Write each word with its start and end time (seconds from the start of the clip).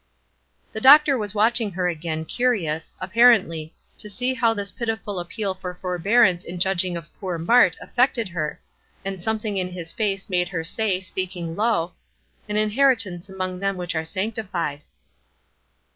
The 0.71 0.81
doctor 0.81 1.15
was 1.15 1.35
watching 1.35 1.73
her 1.73 1.87
again, 1.87 2.25
curious, 2.25 2.95
apparently, 2.99 3.75
to 3.99 4.09
see 4.09 4.33
how 4.33 4.51
this 4.51 4.71
pitiful 4.71 5.19
appeal 5.19 5.53
for 5.53 5.75
forbearance 5.75 6.43
in 6.43 6.57
judging 6.59 6.97
of 6.97 7.13
poor 7.19 7.37
Mart 7.37 7.77
affected 7.79 8.29
her, 8.29 8.59
and 9.05 9.21
something 9.21 9.57
in 9.57 9.73
his 9.73 9.91
face 9.93 10.27
made 10.27 10.47
her 10.47 10.63
say, 10.63 11.01
speaking 11.01 11.55
low, 11.55 11.93
"an 12.49 12.57
inheritance 12.57 13.29
among 13.29 13.59
them 13.59 13.77
which 13.77 13.93
are 13.93 14.03
sanctified." 14.03 14.81